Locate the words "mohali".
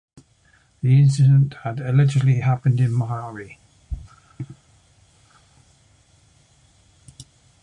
2.89-3.57